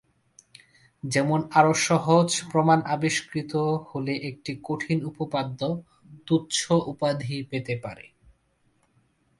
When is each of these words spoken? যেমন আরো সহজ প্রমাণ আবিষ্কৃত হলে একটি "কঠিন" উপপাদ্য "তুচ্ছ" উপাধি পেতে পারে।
যেমন 1.03 1.39
আরো 1.51 1.73
সহজ 1.87 2.27
প্রমাণ 2.51 2.79
আবিষ্কৃত 2.85 3.53
হলে 3.89 4.13
একটি 4.29 4.51
"কঠিন" 4.63 4.97
উপপাদ্য 5.05 5.59
"তুচ্ছ" 6.27 6.57
উপাধি 6.85 7.35
পেতে 7.43 7.75
পারে। 7.83 8.05